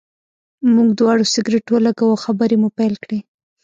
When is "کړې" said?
3.03-3.19